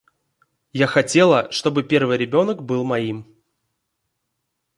Я 0.73 0.87
хотела, 0.87 1.51
чтобы 1.51 1.83
первый 1.83 2.17
ребенок 2.17 2.63
был 2.63 2.83
моим. 2.83 3.27